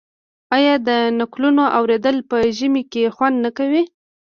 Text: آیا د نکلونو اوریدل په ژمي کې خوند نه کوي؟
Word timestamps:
آیا 0.55 0.75
د 0.87 0.89
نکلونو 1.19 1.63
اوریدل 1.77 2.17
په 2.29 2.37
ژمي 2.57 2.83
کې 2.91 3.13
خوند 3.15 3.37
نه 3.45 3.51
کوي؟ 3.57 3.83